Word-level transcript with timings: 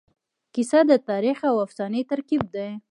کیسه 0.53 0.79
د 0.89 0.91
تاریخ 1.09 1.37
او 1.49 1.55
افسانې 1.65 2.01
ترکیب 2.11 2.43
دی. 2.55 2.69